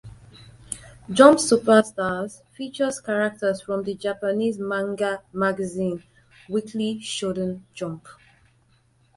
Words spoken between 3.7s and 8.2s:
the Japanese manga magazine "Weekly Shonen Jump".